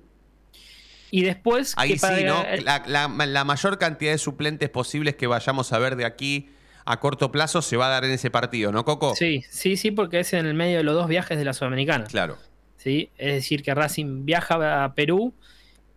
[1.11, 1.73] Y después.
[1.79, 2.45] Ahí que para sí, ¿no?
[2.45, 6.51] el- La, la- la mayor cantidad de suplentes posibles que vayamos a ver de aquí
[6.91, 9.15] a corto plazo se va a dar en ese partido, ¿no, Coco?
[9.15, 12.05] Sí, sí, sí, porque es en el medio de los dos viajes de la Sudamericana.
[12.05, 12.39] Claro.
[12.79, 13.11] ¿sí?
[13.19, 15.35] Es decir, que Racing viaja a Perú,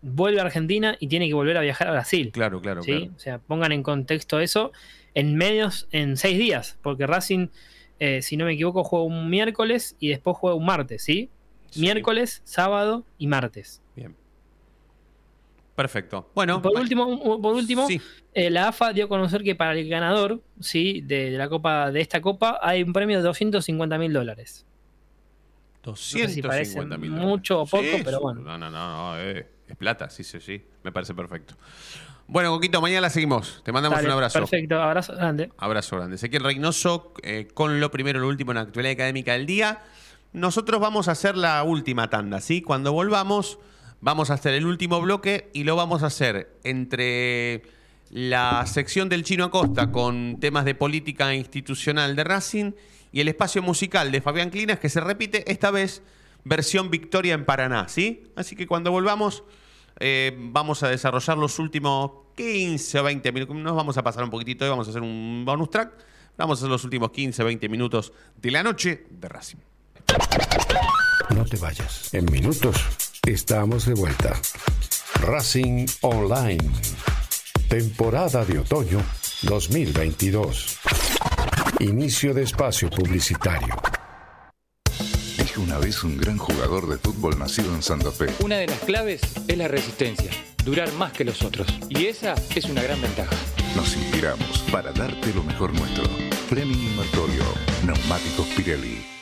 [0.02, 2.32] vuelve a Argentina y tiene que volver a viajar a Brasil.
[2.34, 2.92] Claro, claro, ¿sí?
[2.92, 3.14] claro.
[3.16, 4.74] O sea, pongan en contexto eso
[5.14, 7.48] en medios, en seis días, porque Racing,
[8.00, 11.30] eh, si no me equivoco, juega un miércoles y después juega un martes, ¿sí?
[11.76, 13.81] Miércoles, sábado y martes.
[15.76, 16.30] Perfecto.
[16.36, 18.00] Bueno, por último, por último Sí.
[18.34, 21.02] eh, la AFA dio a conocer que para el ganador ¿sí?
[21.02, 24.66] de, de la copa de esta copa hay un premio de 250 mil dólares.
[25.86, 28.42] No sé si parece 250 mil mucho o poco, Sí, pero bueno.
[28.42, 30.62] No, no, no, no, eh, es plata, sí, sí, sí.
[30.84, 31.56] Me parece perfecto.
[32.28, 33.62] Bueno, Coquito, mañana la seguimos.
[33.64, 34.40] Te mandamos Dale, un abrazo.
[34.40, 35.50] Perfecto, abrazo grande.
[35.58, 36.16] Abrazo grande.
[36.16, 39.82] Ezequiel Reynoso eh, con lo primero y lo último en la actualidad académica del día.
[40.32, 42.62] Nosotros vamos a hacer la última tanda, ¿sí?
[42.62, 43.58] Cuando volvamos,
[44.02, 47.62] vamos a hacer el último bloque y lo vamos a hacer entre
[48.10, 52.72] la sección del Chino Acosta con temas de política institucional de Racing
[53.14, 56.02] y el espacio musical de Fabián Clinas que se repite esta vez
[56.44, 58.24] versión Victoria en Paraná, ¿sí?
[58.36, 59.44] Así que cuando volvamos
[60.00, 63.56] eh, vamos a desarrollar los últimos 15 o 20 minutos.
[63.56, 65.94] Nos vamos a pasar un poquitito y vamos a hacer un bonus track.
[66.38, 68.12] Vamos a hacer los últimos 15 o 20 minutos
[68.42, 69.60] de la noche de Racing.
[71.36, 72.14] No te vayas.
[72.14, 72.78] En minutos
[73.28, 74.40] estamos de vuelta.
[75.22, 76.72] Racing Online.
[77.70, 79.04] Temporada de otoño
[79.44, 80.80] 2022.
[81.80, 83.76] Inicio de espacio publicitario.
[85.38, 88.28] Dijo una vez un gran jugador de fútbol nacido en Santa Fe.
[88.44, 90.32] Una de las claves es la resistencia,
[90.66, 91.68] durar más que los otros.
[91.90, 93.36] Y esa es una gran ventaja.
[93.76, 96.04] Nos inspiramos para darte lo mejor nuestro.
[96.50, 97.44] Fleming Martorio,
[97.86, 99.22] Neumáticos Pirelli.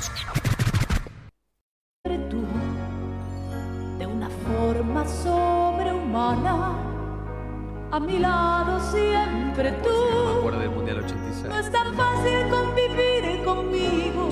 [6.33, 9.89] A mi lado siempre tú.
[9.89, 11.43] Me acuerdo del Mundial 86.
[11.49, 14.29] No es tan fácil convivir conmigo.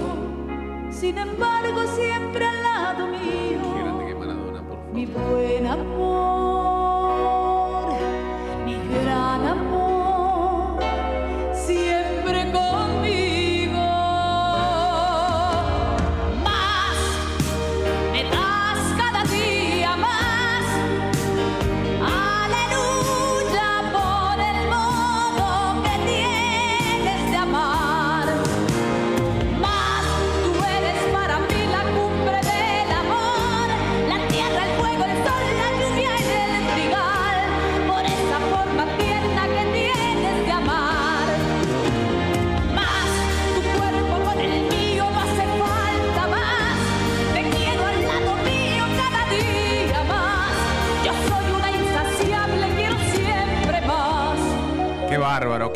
[0.92, 3.60] Sin embargo, siempre al lado mío.
[4.94, 6.29] Mi buen amor,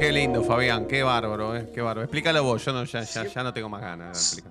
[0.03, 2.03] qué lindo, Fabián, qué bárbaro, eh, qué bárbaro.
[2.03, 4.43] Explícalo vos, yo no, ya, ya, ya no tengo más ganas de.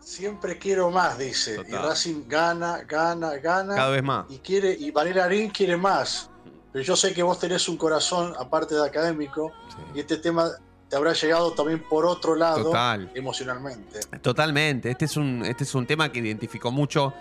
[0.00, 1.58] Siempre quiero más, dice.
[1.68, 3.74] Y Racing gana, gana, gana.
[3.74, 4.24] Cada vez más.
[4.30, 6.30] Y quiere, y Arín quiere más.
[6.72, 9.52] Pero yo sé que vos tenés un corazón, aparte de académico,
[9.94, 10.50] y este tema
[10.88, 13.10] te habrá llegado también por otro lado, Total.
[13.14, 14.00] emocionalmente.
[14.22, 14.90] Totalmente.
[14.90, 17.12] Este es un, este es un tema que identificó mucho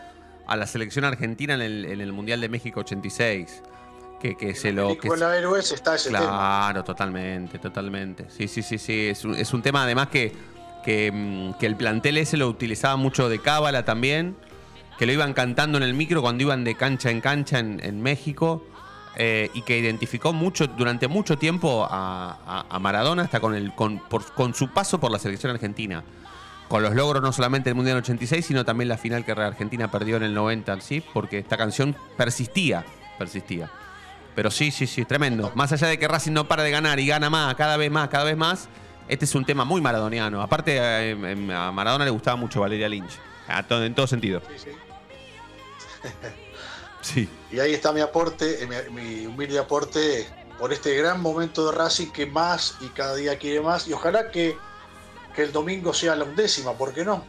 [0.47, 3.61] a la selección argentina en el, en el Mundial de México 86.
[4.21, 4.97] Que, que se lo.
[4.97, 6.19] Que Héroes está ese tema.
[6.19, 8.25] Claro, totalmente, totalmente.
[8.29, 9.07] Sí, sí, sí, sí.
[9.07, 10.33] Es un, es un tema además que,
[10.83, 14.35] que, mm, que el plantel ese lo utilizaba mucho de cábala también.
[14.97, 18.01] que lo iban cantando en el micro cuando iban de cancha en cancha en, en
[18.01, 18.65] México.
[19.15, 23.73] eh, y que identificó mucho durante mucho tiempo a, a- a Maradona hasta con, el,
[23.75, 26.03] con, por- con su paso por la selección argentina.
[26.67, 30.17] Con los logros no solamente del Mundial 86, sino también la final que Argentina perdió
[30.17, 31.01] en el 90, ¿sí?
[31.13, 32.85] Porque esta canción persistía,
[33.17, 33.69] persistía.
[34.35, 35.51] Pero sí, sí, sí, tremendo.
[35.55, 38.07] Más allá de que Racing no para de ganar y gana más, cada vez más,
[38.09, 38.69] cada vez más,
[39.07, 40.41] este es un tema muy maradoniano.
[40.41, 43.11] Aparte, eh, em, a Maradona le gustaba mucho Valeria Lynch.
[43.47, 44.41] A todo- en todo sentido.
[47.01, 47.29] Sí.
[47.49, 50.27] Y ahí está mi aporte, eh, mi, mi humilde aporte
[50.59, 53.87] por este gran momento de Racing que más y cada día quiere más.
[53.87, 54.57] Y ojalá que,
[55.33, 57.23] que el domingo sea la undécima, ¿por qué no?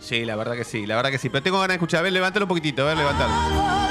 [0.00, 1.28] Sí, la verdad que sí, la verdad que sí.
[1.28, 2.00] Pero tengo ganas de escuchar.
[2.00, 3.85] A ver, levántalo un poquitito, a ver, levántalo.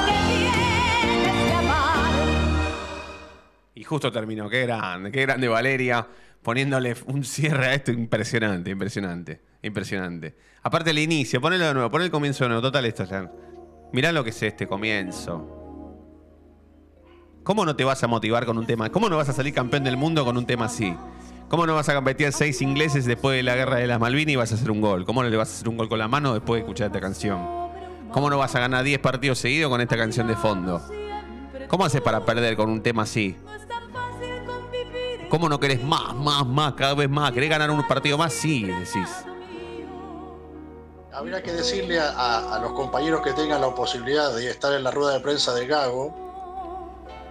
[3.86, 4.50] Justo terminó.
[4.50, 6.08] Qué grande, qué grande Valeria.
[6.42, 10.36] Poniéndole un cierre a esto impresionante, impresionante, impresionante.
[10.62, 12.62] Aparte el inicio, ponelo de nuevo, pon el comienzo de nuevo.
[12.62, 13.32] Total esto ya.
[13.94, 15.66] Mirá lo que es este comienzo.
[17.44, 18.90] ¿Cómo no te vas a motivar con un tema?
[18.90, 20.96] ¿Cómo no vas a salir campeón del mundo con un tema así?
[21.48, 24.36] ¿Cómo no vas a competir seis ingleses después de la guerra de las Malvinas y
[24.36, 25.06] vas a hacer un gol?
[25.06, 27.00] ¿Cómo no le vas a hacer un gol con la mano después de escuchar esta
[27.00, 27.40] canción?
[28.12, 30.82] ¿Cómo no vas a ganar 10 partidos seguidos con esta canción de fondo?
[31.68, 33.36] ¿Cómo haces para perder con un tema así?
[35.30, 37.32] ¿Cómo no querés más, más, más, cada vez más?
[37.32, 38.32] ¿Querés ganar un partido más?
[38.34, 39.09] Sí, decís.
[41.13, 44.84] Habría que decirle a, a- a los compañeros que tengan la posibilidad de estar en
[44.84, 46.13] la rueda de prensa de Gago,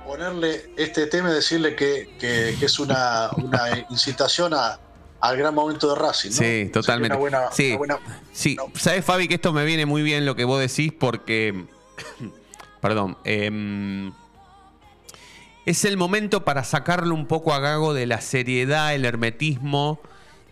[0.07, 3.61] ponerle este tema y decirle que, que- que es una, una
[3.91, 4.79] incitación a-
[5.21, 6.31] al gran momento de Racing.
[6.31, 6.37] ¿no?
[6.37, 7.15] Sí, totalmente.
[7.15, 8.01] Sería una buena- sí, una buena-
[8.33, 8.57] sí.
[8.75, 11.67] ¿Sabes, Fabi, que esto me viene muy bien lo que vos decís porque.
[12.81, 13.17] Perdón.
[13.25, 14.13] em,
[15.67, 20.01] es el momento para sacarle un poco a Gago de la seriedad, el hermetismo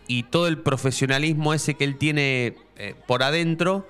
[0.07, 3.87] y todo el profesionalismo ese que él tiene eh, por adentro,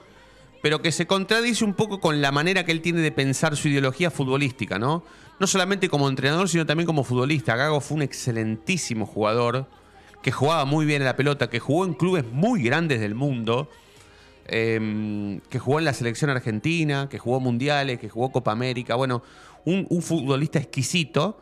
[0.62, 3.70] pero que se contradice un poco con la manera que él tiene de pensar su
[3.70, 5.04] ideología futbolística, ¿no?
[5.40, 7.56] No solamente como entrenador, sino también como futbolista.
[7.56, 9.68] Gago fue un excelentísimo jugador,
[10.22, 13.70] que jugaba muy bien a la pelota, que jugó en clubes muy grandes del mundo,
[14.48, 19.24] eh, que jugó en la selección argentina, que jugó mundiales, que jugó Copa América, bueno,
[19.66, 21.40] un, futbolista exquisito.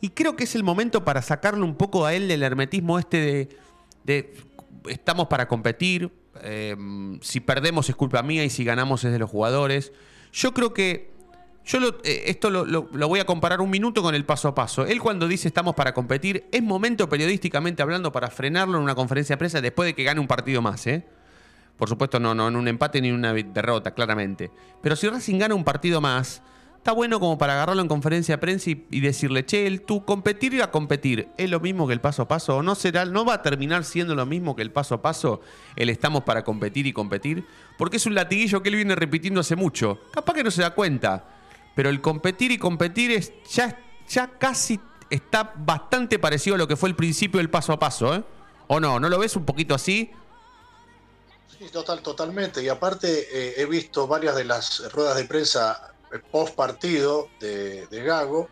[0.00, 3.48] Y creo que es el momento para sacarle un poco a él del hermetismo este
[4.04, 4.34] de,
[4.88, 6.10] estamos para competir,
[6.42, 6.76] eh,
[7.20, 9.92] si perdemos es culpa mía y si ganamos es de los jugadores.
[10.32, 11.12] Yo creo que
[11.64, 14.54] yo lo- eh, esto lo- lo voy a comparar un minuto con el paso a
[14.56, 14.84] paso.
[14.86, 19.34] Él cuando dice estamos para competir, es momento periodísticamente hablando para frenarlo en una conferencia
[19.34, 21.04] de prensa después de que gane un partido más, ¿eh?
[21.76, 24.50] Por supuesto, no, no en un empate ni en una derrota, claramente.
[24.80, 26.42] Pero si Racing gana un partido más,
[26.76, 30.04] está bueno como para agarrarlo en conferencia de prensa y, y decirle, che, el, tú
[30.04, 32.56] competir y a competir, ¿es lo mismo que el paso a paso?
[32.56, 35.40] ¿O no será, no va a terminar siendo lo mismo que el paso a paso,
[35.76, 37.44] el estamos para competir y competir?
[37.78, 40.00] Porque es un latiguillo que él viene repitiendo hace mucho.
[40.12, 41.24] Capaz que no se da cuenta.
[41.74, 46.76] Pero el competir y competir es ya, ya casi está bastante parecido a lo que
[46.76, 48.24] fue el principio del paso a paso, ¿eh?
[48.68, 48.98] ¿O no?
[48.98, 50.10] ¿No lo ves un poquito así?
[51.62, 52.60] Sí, total, totalmente.
[52.62, 55.78] Y aparte eh, he visto varias de las ruedas de prensa
[56.28, 58.50] post partido de, de Gago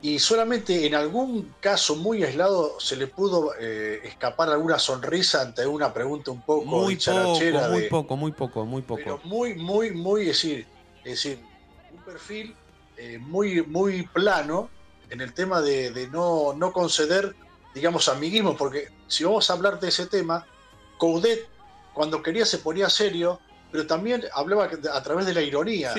[0.00, 5.66] y solamente en algún caso muy aislado se le pudo eh, escapar alguna sonrisa ante
[5.66, 9.02] una pregunta un poco Muy poco, muy de- poco, muy poco, muy poco.
[9.04, 10.68] pero muy, muy, muy, es decir,
[11.02, 11.50] es decir,
[11.88, 12.58] un perfil
[12.96, 14.72] eh, muy, muy plano
[15.08, 17.34] en el tema de, de no, no conceder,
[17.72, 20.46] digamos, amiguismo, porque si vamos a hablar de ese tema,
[20.96, 21.53] Coudet
[21.94, 23.40] cuando quería se ponía serio,
[23.72, 25.94] pero también hablaba a través de la ironía.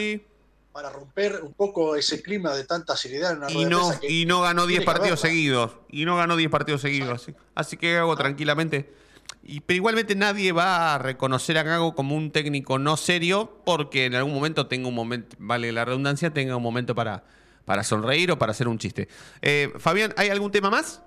[0.72, 4.12] Para romper un poco ese clima de tanta seriedad en una Y de no, que
[4.12, 5.36] y no ganó 10 tiene que partidos haberla.
[5.36, 5.72] seguidos.
[5.90, 7.22] Y no ganó 10 partidos seguidos.
[7.22, 8.94] Así, así que Gago tranquilamente.
[9.42, 14.06] Y, pero igualmente nadie va a reconocer a Gago como un técnico no serio porque
[14.06, 17.24] en algún momento tenga un momento, vale la redundancia, tenga un momento para,
[17.64, 19.08] para sonreír o para hacer un chiste.
[19.42, 21.02] Eh, Fabián, ¿hay algún tema más?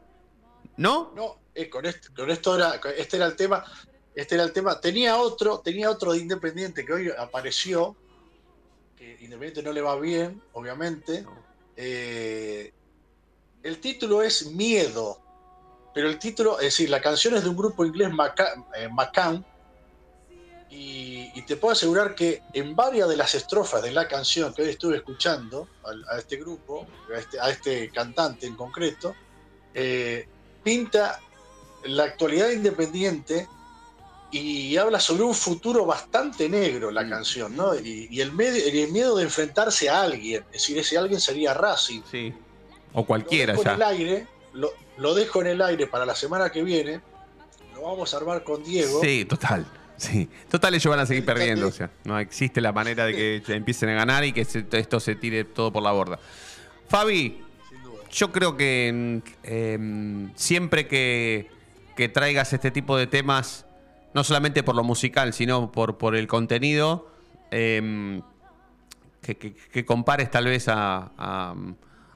[0.76, 1.12] ¿No?
[1.14, 3.64] No, eh, con, esto, con esto era, este era el tema.
[4.18, 4.80] Este era el tema.
[4.80, 7.94] Tenía otro, tenía otro de Independiente que hoy apareció.
[8.96, 11.24] Que Independiente no le va bien, obviamente.
[11.76, 12.72] Eh,
[13.62, 15.20] el título es Miedo.
[15.94, 19.44] Pero el título, es decir, la canción es de un grupo inglés, Maca- eh, Macam.
[20.68, 24.62] Y, y te puedo asegurar que en varias de las estrofas de la canción que
[24.62, 25.68] hoy estuve escuchando
[26.10, 29.14] a, este grupo, a este, a este cantante en concreto,
[29.74, 30.26] eh,
[30.64, 31.20] pinta
[31.84, 33.46] la actualidad independiente
[34.30, 37.74] y habla sobre un futuro bastante negro la canción, ¿no?
[37.74, 41.54] Y, y el, medio- el miedo de enfrentarse a alguien, es decir, ese alguien sería
[41.54, 42.02] Racing.
[42.10, 42.32] Sí.
[42.92, 43.88] O cualquiera Lo dejo en el ya.
[43.88, 47.00] aire, lo, lo dejo en el aire para la semana que viene,
[47.74, 49.00] lo vamos a armar con Diego.
[49.02, 49.66] Sí, total.
[49.96, 53.54] Sí, total ellos van a seguir perdiendo, o sea, no existe la manera de que
[53.54, 56.20] empiecen a ganar y que se- esto se tire todo por la borda.
[56.88, 57.40] Fabi,
[58.12, 61.50] yo creo que em, siempre que,
[61.96, 63.66] que traigas este tipo de temas,
[64.14, 67.10] no solamente por lo musical, sino por, por el contenido,
[67.50, 68.22] em,
[69.22, 71.54] que, que- que compares tal vez a, a-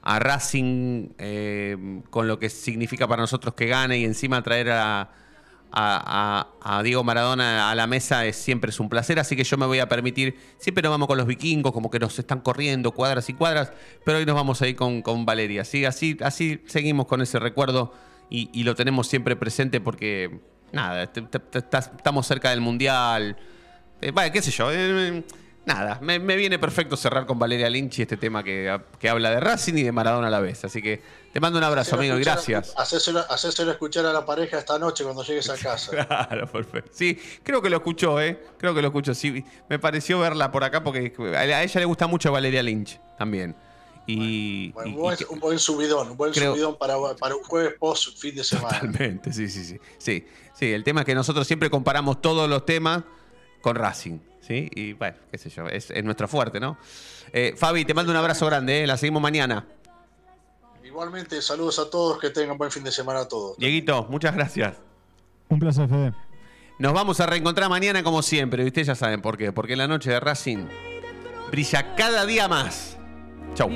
[0.01, 5.09] a Racing em, con lo que significa para nosotros que gane y encima traer a,
[5.71, 9.65] a- Diego Maradona a la mesa es siempre es un placer, así que yo me
[9.65, 13.29] voy a permitir, siempre nos vamos con los vikingos, como que nos están corriendo cuadras
[13.29, 13.71] y cuadras,
[14.05, 15.85] pero hoy nos vamos a ir con, con Valeria, ¿sí?
[15.85, 17.93] así, así seguimos con ese recuerdo
[18.29, 20.39] y lo tenemos siempre presente porque,
[20.73, 23.37] nada, te- te- estamos cerca del Mundial,
[24.01, 25.23] eh, vaya, qué sé yo, eh,
[25.65, 29.29] nada, me, me viene perfecto cerrar con Valeria Lynch y este tema que, que habla
[29.29, 31.01] de Racing y de Maradona a la vez, así que
[31.31, 32.73] te mando un abrazo, amigo, y gracias.
[32.77, 35.91] Hacéselo, hacéselo escuchar a la pareja esta noche cuando llegues a casa.
[36.07, 36.91] Claro, perfecto.
[36.93, 38.39] Sí, creo que lo escuchó, ¿eh?
[38.59, 39.15] Creo que lo escuchó.
[39.15, 43.55] Sí, me pareció verla por acá porque a ella le gusta mucho Valeria Lynch también.
[44.05, 47.35] Y, Bueno, y- un, buen, y- un buen subidón, un buen Creo- subidón para, para
[47.35, 48.79] un jueves post fin de semana.
[48.79, 50.25] totalmente, sí, sí, sí, sí.
[50.53, 53.03] Sí, el tema es que nosotros siempre comparamos todos los temas
[53.61, 54.69] con Racing, ¿sí?
[54.75, 56.77] Y bueno, qué sé yo, es, es nuestro fuerte, ¿no?
[57.31, 58.87] Eh, Fabi, te mando un abrazo grande, ¿eh?
[58.87, 59.65] La seguimos mañana.
[60.83, 63.57] Igualmente, saludos a todos, que tengan buen fin de semana a todos.
[63.57, 64.75] Dieguito, muchas gracias.
[65.49, 66.13] Un placer, Fede.
[66.77, 68.63] Nos vamos a reencontrar mañana como siempre.
[68.63, 69.51] Y ustedes ya saben por qué.
[69.51, 70.65] Porque la noche de Racing
[71.51, 72.97] brilla cada día más.
[73.55, 73.69] Chau.